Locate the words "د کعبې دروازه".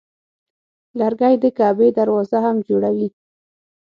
1.39-2.37